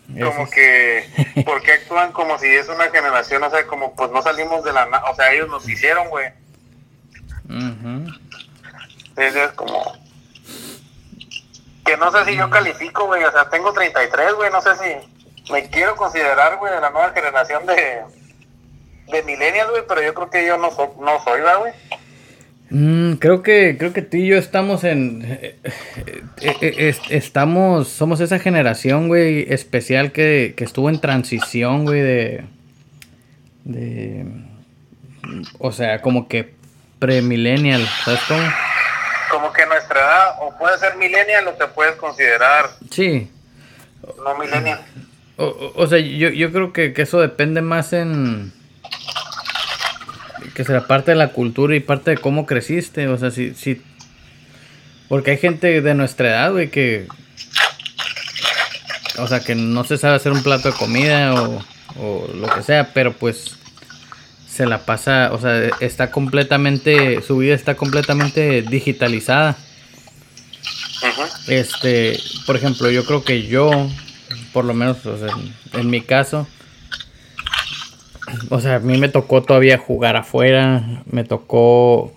[0.07, 1.07] Como que,
[1.45, 3.43] ¿por qué actúan como si es una generación?
[3.43, 4.87] O sea, como pues no salimos de la...
[5.11, 6.31] O sea, ellos nos hicieron, güey.
[9.17, 9.97] Es como...
[11.85, 13.23] Que no sé si yo califico, güey.
[13.23, 14.51] O sea, tengo 33, güey.
[14.51, 15.14] No sé si
[15.51, 18.01] me quiero considerar, güey, de la nueva generación de,
[19.11, 19.83] de millennials, güey.
[19.87, 21.73] Pero yo creo que yo no, no soy, güey.
[22.69, 25.55] Mm, creo que creo que tú y yo estamos en eh,
[26.41, 32.45] eh, eh, estamos somos esa generación, güey, especial que, estuvo en transición, güey, de
[33.65, 34.25] de
[35.59, 36.55] o sea, como que
[36.97, 38.43] premillennial, ¿sabes cómo?
[39.29, 43.29] Como que nuestra edad o puede ser millennial o te puedes considerar Sí.
[44.23, 44.83] No millennial.
[45.37, 48.53] O, sea, yo, yo creo que eso depende más en
[50.55, 53.07] que será parte de la cultura y parte de cómo creciste.
[53.07, 53.81] O sea, si, si
[55.09, 57.07] porque hay gente de nuestra edad, güey, que.
[59.17, 61.63] O sea, que no se sabe hacer un plato de comida o,
[61.97, 63.57] o lo que sea, pero pues
[64.47, 69.57] se la pasa, o sea, está completamente, su vida está completamente digitalizada.
[71.47, 73.89] Este, por ejemplo, yo creo que yo,
[74.53, 75.29] por lo menos, o sea,
[75.73, 76.47] en mi caso,
[78.49, 82.13] o sea, a mí me tocó todavía jugar afuera, me tocó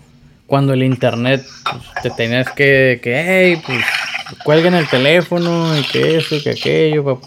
[0.47, 3.85] cuando el internet pues, te tenías que, que hey, pues
[4.43, 7.19] cuelguen el teléfono y que eso y que aquello,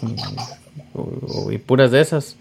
[1.51, 2.35] y puras de esas.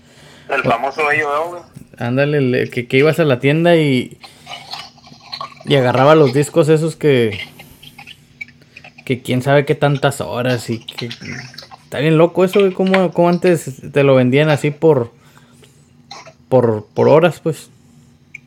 [0.49, 1.63] El famoso ello, güey.
[1.99, 4.19] Ándale, que, que ibas a la tienda y,
[5.65, 7.39] y agarraba los discos esos que,
[9.05, 11.09] que quién sabe qué tantas horas y que...
[11.93, 15.11] Está bien loco eso, güey, como, como antes te lo vendían así por
[16.49, 17.69] por, por horas, pues.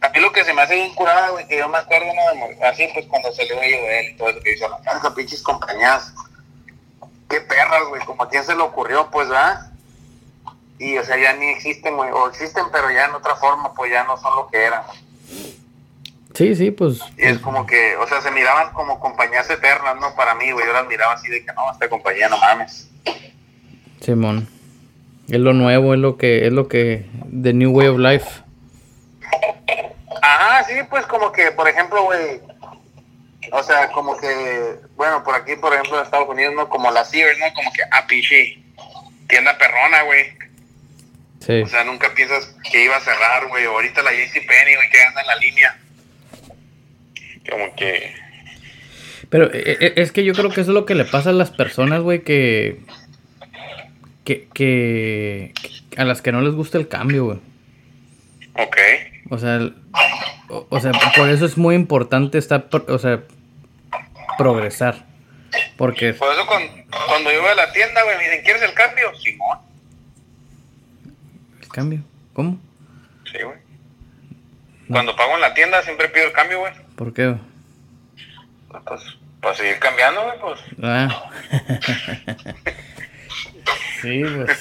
[0.01, 2.67] A mí lo que se me hace bien curada, güey, que yo me acuerdo, ¿no?
[2.67, 5.43] así pues cuando se le oye de él y todo eso que dice, no, pinches
[5.43, 6.11] compañías,
[7.29, 9.71] qué perras, güey, como a quién se le ocurrió, pues, ¿verdad?
[10.79, 13.91] Y, o sea, ya ni existen, güey, o existen, pero ya en otra forma, pues
[13.91, 14.81] ya no son lo que eran.
[16.33, 16.99] Sí, sí, pues.
[17.15, 20.15] Y es como que, o sea, se miraban como compañías eternas, ¿no?
[20.15, 22.89] Para mí, güey, yo las miraba así de que no, esta compañía no mames.
[24.01, 24.47] Simón.
[25.29, 28.27] Es lo nuevo, es lo que, es lo que, the new way of life.
[30.21, 32.41] Ajá, sí, pues como que, por ejemplo, güey,
[33.51, 36.69] o sea, como que, bueno, por aquí, por ejemplo, en Estados Unidos, ¿no?
[36.69, 37.45] Como la Sears, ¿no?
[37.53, 38.05] Como que, ah,
[39.27, 40.25] tienda perrona, güey.
[41.39, 41.61] Sí.
[41.61, 43.65] O sea, nunca piensas que iba a cerrar, güey.
[43.65, 45.77] Ahorita la JCPenney, güey, que anda en la línea.
[47.49, 48.13] Como que...
[49.29, 51.33] Pero eh, eh, es que yo creo que eso es lo que le pasa a
[51.33, 52.79] las personas, güey, que
[54.25, 55.53] que, que,
[55.95, 57.39] a las que no les gusta el cambio, güey.
[58.55, 58.77] Ok.
[59.29, 59.59] O sea,
[60.49, 63.21] o, sea, por eso es muy importante estar, o sea,
[64.37, 65.05] progresar.
[65.77, 66.13] Porque...
[66.13, 69.15] Por eso cuando, yo voy a la tienda, güey, me dicen, ¿quieres el cambio?
[69.15, 69.59] Simón.
[71.61, 71.99] ¿El cambio?
[72.33, 72.59] ¿Cómo?
[73.31, 73.57] Sí, güey.
[74.89, 76.73] Cuando pago en la tienda siempre pido el cambio, güey.
[76.95, 77.39] ¿Por qué, güey?
[78.85, 79.01] Pues,
[79.41, 80.59] para seguir cambiando, güey, pues.
[80.81, 81.29] Ah.
[84.05, 84.59] Sí, pues.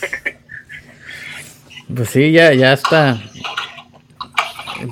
[1.94, 3.20] Pues sí, ya, ya está.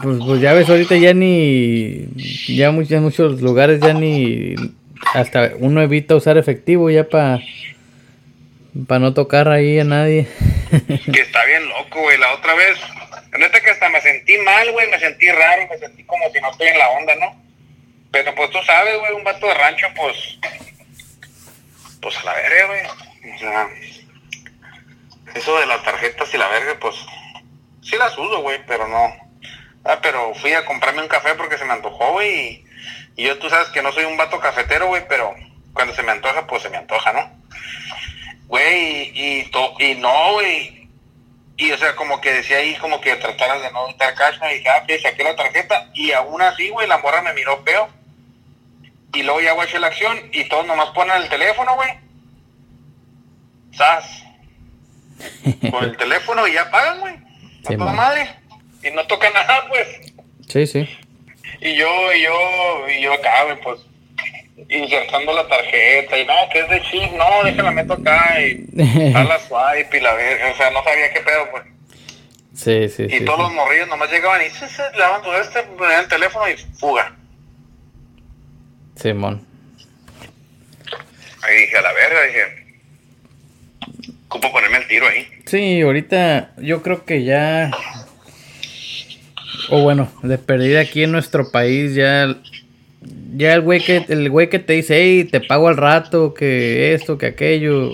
[0.02, 2.06] Pues, pues ya ves, ahorita ya ni.
[2.48, 4.54] Ya en muchos lugares ya ni.
[5.14, 7.40] Hasta uno evita usar efectivo ya para.
[8.86, 10.28] Para no tocar ahí a nadie.
[10.70, 12.18] Que está bien loco, güey.
[12.18, 12.78] La otra vez.
[13.38, 14.90] Neta que hasta me sentí mal, güey.
[14.90, 15.66] Me sentí raro.
[15.70, 17.42] Me sentí como si no estoy en la onda, ¿no?
[18.10, 19.14] Pero pues tú sabes, güey.
[19.14, 20.38] Un vato de rancho, pues.
[22.02, 23.34] Pues a la verga, güey.
[23.34, 23.68] O sea
[25.34, 26.94] eso de las tarjetas y la verga, pues
[27.82, 29.12] sí las uso, güey, pero no.
[29.84, 32.64] Ah, pero fui a comprarme un café porque se me antojó, güey.
[33.16, 35.34] Y, yo, tú sabes que no soy un vato cafetero, güey, pero
[35.72, 37.30] cuando se me antoja, pues se me antoja, ¿no?
[38.46, 40.88] Güey, y, y, y no, güey.
[41.56, 44.54] Y o sea, como que decía ahí, como que trataras de no quitar cash, y
[44.58, 47.88] dije, ah, saqué la tarjeta, y aún así, güey, la morra me miró feo.
[49.14, 51.90] Y luego ya guaché la acción, y todos nomás ponen el teléfono, güey.
[53.72, 54.24] ¡Sas!
[55.70, 57.14] Con el teléfono y ya pagan, güey.
[57.66, 58.28] Sí, madre.
[58.82, 59.86] Y no toca nada, pues.
[60.48, 60.98] Sí, sí.
[61.60, 63.80] Y yo, y yo, y yo acá, güey, pues
[64.68, 68.66] insertando la tarjeta y no, que es de chip, no, déjala meto acá y
[69.14, 71.64] a la swipe y la verga, o sea, no sabía qué pedo, pues.
[72.54, 75.62] Sí, sí, y todos los morrillos nomás llegaban y se, se le daban todo este,
[75.62, 77.16] ponían el teléfono y fuga.
[78.96, 79.46] Simón.
[81.42, 82.61] Ahí dije, a la verga, dije,
[84.32, 85.28] ¿cómo ponerme el tiro ahí?
[85.44, 87.70] Sí, ahorita yo creo que ya...
[89.68, 92.36] O bueno, de perdida aquí en nuestro país ya
[93.34, 96.94] ya el güey que el güey que te dice, hey, te pago al rato, que
[96.94, 97.90] esto, que aquello,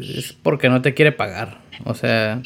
[0.00, 1.58] es porque no te quiere pagar.
[1.84, 2.40] O sea.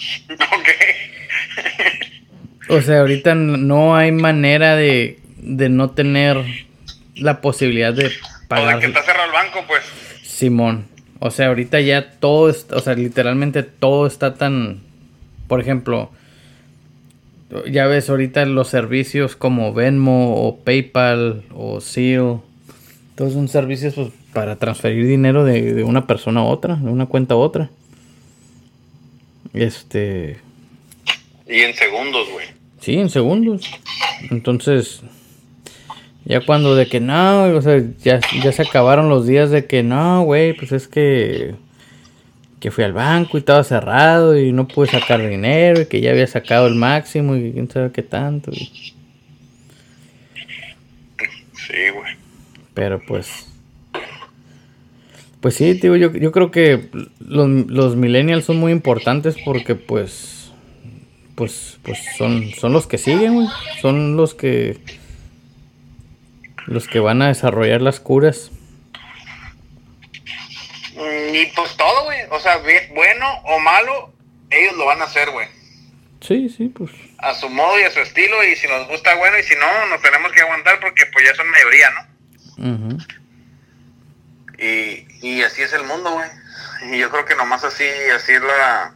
[2.69, 6.39] o sea, ahorita no hay manera de, de no tener
[7.15, 8.11] la posibilidad de
[8.49, 8.77] pagar.
[8.77, 9.83] O que está cerrado el banco, pues.
[10.23, 10.94] Simón.
[11.27, 14.81] O sea, ahorita ya todo, o sea, literalmente todo está tan,
[15.49, 16.11] por ejemplo,
[17.67, 22.41] ya ves ahorita los servicios como Venmo o PayPal o Seal.
[23.15, 27.33] Todos son servicios pues, para transferir dinero de, una persona a otra, de una cuenta
[27.33, 27.71] a otra.
[29.55, 30.37] Este.
[31.49, 32.49] Y en segundos, güey.
[32.81, 33.71] Sí, en segundos.
[34.31, 35.01] Entonces,
[36.25, 39.83] ya cuando de que no, o sea, ya, ya se acabaron los días de que
[39.83, 41.55] no, güey, pues es que
[42.65, 46.13] que fui al banco y estaba cerrado y no pude sacar dinero y que ya
[46.13, 48.53] había sacado el máximo y quién sabe qué tanto.
[48.53, 48.65] Sí,
[51.93, 52.15] güey.
[52.73, 53.47] Pero pues...
[55.43, 60.51] Pues sí, tío, yo, yo creo que los, los millennials son muy importantes porque pues...
[61.35, 63.49] Pues, pues son, son los que siguen, güey.
[63.83, 64.79] Son los que...
[66.67, 68.51] Los que van a desarrollar las curas.
[71.33, 72.21] Y pues todo, güey.
[72.31, 72.59] O sea,
[72.95, 74.13] bueno o malo,
[74.51, 75.49] ellos lo van a hacer, güey.
[76.21, 76.91] Sí, sí, pues.
[77.19, 79.87] A su modo y a su estilo, y si nos gusta, bueno, y si no,
[79.87, 82.99] nos tenemos que aguantar porque pues ya son mayoría, ¿no?
[84.59, 86.29] y, y así es el mundo, güey.
[86.91, 88.95] Y yo creo que nomás así, así es la...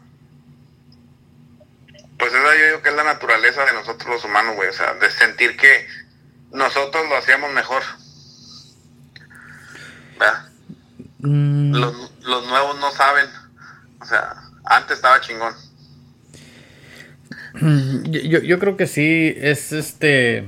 [2.19, 4.69] Pues esa yo digo que es la naturaleza de nosotros los humanos, güey.
[4.69, 5.87] O sea, de sentir que
[6.53, 7.83] nosotros lo hacíamos mejor.
[10.19, 10.49] ¿Verdad?
[11.21, 11.75] Mm.
[11.75, 13.27] Los, los, nuevos no saben.
[14.01, 14.35] O sea,
[14.65, 15.55] antes estaba chingón.
[17.61, 20.45] Mm, yo, yo creo que sí, es este.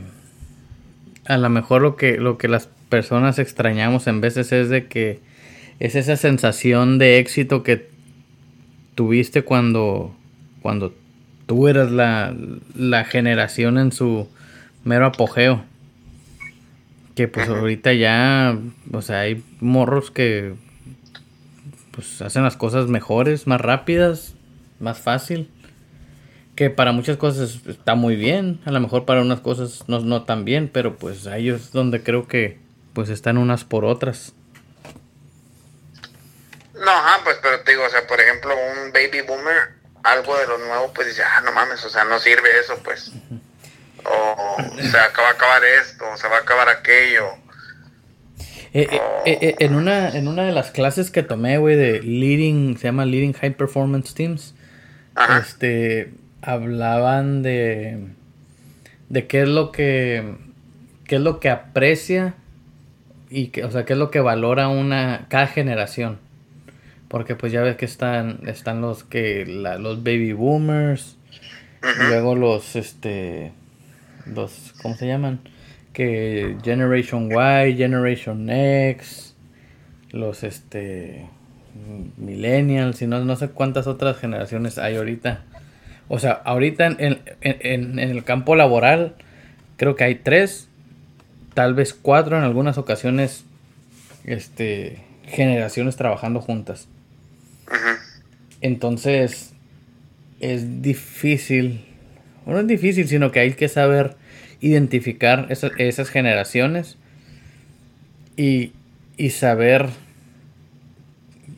[1.26, 5.20] A lo mejor lo que, lo que las personas extrañamos en veces es de que
[5.78, 7.88] es esa sensación de éxito que
[8.94, 10.14] tuviste cuando,
[10.60, 10.94] cuando
[11.46, 12.34] tú eras la,
[12.74, 14.28] la generación en su
[14.84, 15.64] mero apogeo.
[17.20, 18.56] Que pues ahorita ya,
[18.94, 20.54] o sea, hay morros que
[21.92, 24.32] pues hacen las cosas mejores, más rápidas,
[24.78, 25.50] más fácil.
[26.56, 30.22] Que para muchas cosas está muy bien, a lo mejor para unas cosas no, no
[30.22, 32.58] tan bien, pero pues ahí es donde creo que
[32.94, 34.32] pues están unas por otras.
[36.72, 40.46] No, ajá, pues pero te digo, o sea, por ejemplo, un baby boomer, algo de
[40.46, 43.12] lo nuevo, pues dice, ah, no mames, o sea, no sirve eso, pues
[44.04, 47.40] o se acaba a acabar esto, o se va a acabar aquello.
[48.72, 48.86] Eh,
[49.26, 52.84] eh, eh, en, una, en una de las clases que tomé, güey, de Leading, se
[52.84, 54.54] llama Leading High Performance Teams,
[55.40, 57.98] este, hablaban de,
[59.08, 60.36] de qué es lo que,
[61.04, 62.34] qué es lo que aprecia
[63.28, 66.18] y que, o sea, qué es lo que valora una, cada generación.
[67.08, 71.16] Porque pues ya ves que están, están los que, los baby boomers,
[72.08, 73.50] luego los, este,
[74.26, 75.40] los, ¿cómo se llaman?
[75.92, 79.34] Que Generation Y, Generation X,
[80.10, 81.28] los este
[82.16, 85.44] millennials y no, no sé cuántas otras generaciones hay ahorita.
[86.08, 89.14] O sea, ahorita en, en, el campo laboral
[89.76, 90.68] creo que hay tres,
[91.54, 93.44] tal vez cuatro en algunas ocasiones,
[94.24, 96.88] este, generaciones trabajando juntas.
[98.60, 99.54] Entonces,
[100.40, 101.84] es difícil
[102.50, 104.16] no es difícil, sino que hay que saber
[104.60, 106.96] identificar esas, generaciones
[108.36, 108.72] y,
[109.30, 109.88] saber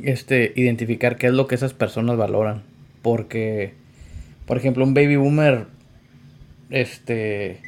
[0.03, 2.62] este, identificar qué es lo que esas personas valoran.
[3.03, 3.74] Porque,
[4.46, 5.66] por ejemplo, un baby boomer
[6.70, 7.61] este,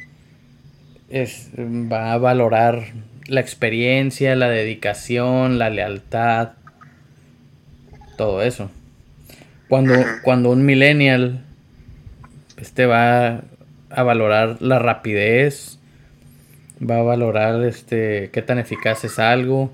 [1.09, 2.93] es, va a valorar
[3.27, 6.53] la experiencia, la dedicación, la lealtad,
[8.17, 8.69] todo eso.
[9.67, 11.43] Cuando, cuando un millennial
[12.57, 13.43] este va
[13.95, 15.79] a valorar la rapidez,
[16.81, 19.71] va a valorar este qué tan eficaz es algo,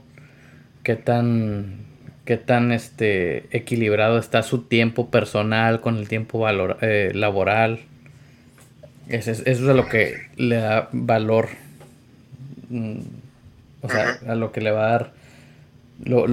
[0.83, 1.81] qué tan
[2.25, 7.81] qué tan este equilibrado está su tiempo personal con el tiempo valor, eh, laboral.
[9.09, 11.49] Eso es, eso es a lo que le da valor.
[12.69, 12.99] Mm,
[13.81, 15.13] o sea, a lo que le va a dar.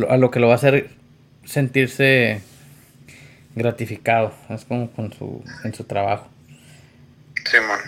[0.08, 0.90] a lo que lo va a hacer
[1.44, 2.42] sentirse
[3.56, 4.32] gratificado.
[4.50, 6.28] Es como con su, en su trabajo.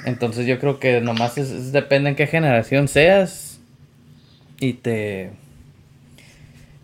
[0.04, 3.60] Entonces yo creo que nomás es, depende en qué generación seas.
[4.58, 5.30] Y te...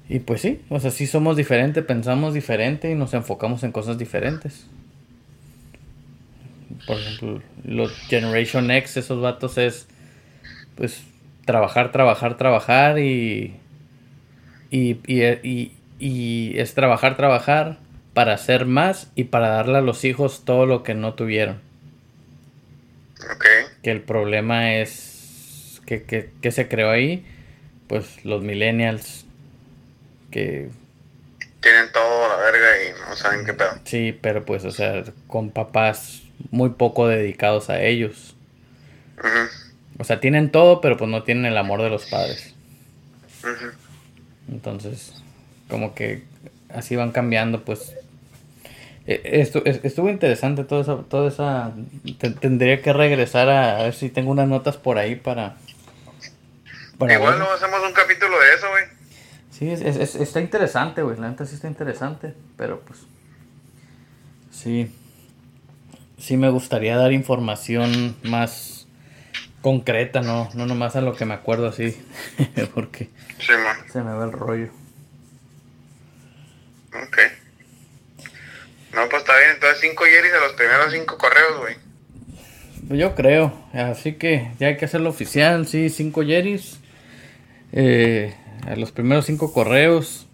[0.09, 3.99] Y pues sí, o sea, sí somos diferentes, pensamos diferente y nos enfocamos en cosas
[3.99, 4.67] diferentes.
[6.87, 9.89] Por ejemplo, los Generation X, esos vatos es,
[10.77, 11.03] pues,
[11.45, 13.57] trabajar, trabajar, trabajar y,
[14.71, 17.79] y, y, y es trabajar, trabajar
[18.15, 21.66] para hacer más y para darle a los hijos todo lo que no tuvieron.
[23.83, 27.25] Que el problema es que, que, se creó ahí,
[27.89, 29.25] pues los millennials
[30.31, 30.69] que...
[31.61, 33.71] Tienen todo a la verga y no saben qué pedo.
[33.85, 38.37] Sí, pero pues, o sea, con papás muy poco dedicados a ellos.
[39.99, 42.55] O sea, tienen todo, pero pues no tienen el amor de los padres.
[44.49, 45.15] Entonces,
[45.69, 46.23] como que
[46.69, 47.95] así van cambiando, pues
[49.07, 50.97] eh, esto, estuvo interesante toda esa...
[51.09, 51.73] Toda esa
[52.41, 55.57] tendría que regresar a, ver si tengo unas notas por ahí para...
[56.99, 58.85] Igual no hacemos un capítulo de eso, güey.
[59.51, 61.19] Sí, es, está interesante, güey.
[61.19, 62.35] La neta sí está interesante.
[62.57, 63.01] Pero pues...
[64.51, 64.95] Sí.
[66.19, 68.87] Sí me gustaría dar información más
[69.61, 72.01] concreta, no, no nomás a lo que me acuerdo así.
[72.75, 74.71] porque se me va el rollo.
[76.95, 77.36] Ok.
[78.97, 79.51] No, pues está bien.
[79.55, 81.75] Entonces, cinco yeris a los primeros cinco correos, güey.
[82.89, 83.53] Pues yo creo.
[83.75, 85.67] Así que ya hay que hacerlo oficial.
[85.67, 86.81] Sí, cinco yeris.
[87.73, 88.35] Eh,
[88.67, 90.27] a los primeros cinco correos.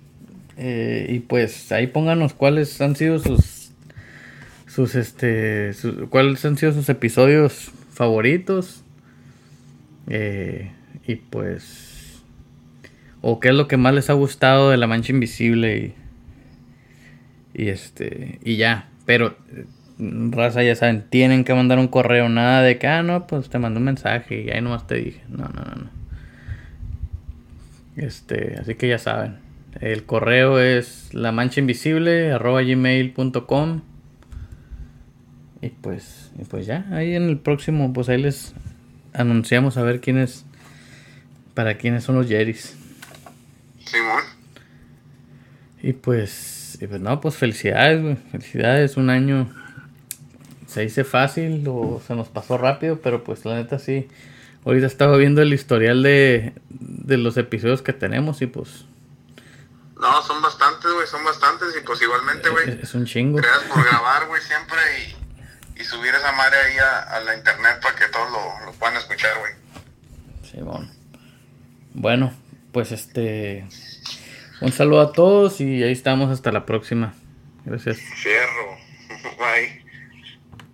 [0.57, 3.73] Eh, y pues ahí pónganos cuáles han sido sus.
[4.69, 5.73] Sus este.
[6.09, 8.85] cuáles han sido sus episodios favoritos.
[10.09, 10.71] Eh,
[11.05, 12.23] y pues.
[13.23, 15.77] O qué es lo que más les ha gustado de la mancha invisible.
[15.79, 15.95] Y
[17.55, 18.89] y este, y ya.
[19.07, 19.37] Pero,
[19.99, 22.29] raza, ya saben, tienen que mandar un correo.
[22.29, 25.23] Nada de que, ah, no, pues te mandé un mensaje y ahí nomás te dije.
[25.29, 25.91] No, no, no, no.
[27.97, 29.39] Este, así que ya saben.
[29.81, 33.83] El correo es la mancha invisible arroba gmail.com
[35.63, 38.53] y pues, y pues ya, ahí en el próximo, pues ahí les
[39.13, 40.45] anunciamos a ver quiénes,
[41.55, 42.77] para quiénes son los Jerry's.
[43.85, 44.25] Simón.
[45.81, 46.52] Y pues
[46.83, 48.17] y pues no, pues felicidades, güey.
[48.33, 49.49] Felicidades, un año
[50.67, 54.09] se dice fácil o se nos pasó rápido, pero pues la neta sí.
[54.65, 58.85] Ahorita estaba viendo el historial de, de los episodios que tenemos y pues...
[60.01, 62.81] No, son bastantes, güey, son bastantes y pues igualmente, güey.
[62.83, 63.37] Es, un chingo.
[63.37, 67.95] Gracias por grabar, güey, siempre y, y, subir esa madre ahí a, la internet para
[67.95, 69.53] que todos lo, lo puedan escuchar, güey.
[70.51, 70.91] Sí, bueno.
[71.95, 72.35] Bueno,
[72.73, 73.69] pues este...
[74.63, 77.15] Un saludo a todos y ahí estamos hasta la próxima.
[77.65, 77.99] Gracias.
[78.17, 78.79] Cierro.
[79.39, 79.82] Bye.